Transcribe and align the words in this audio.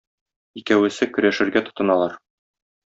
Икәвесе 0.61 1.09
көрәшергә 1.19 1.65
тотыналар. 1.71 2.21